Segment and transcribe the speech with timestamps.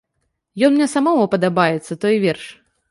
[0.69, 2.45] Ён мне самому падабаецца, той верш.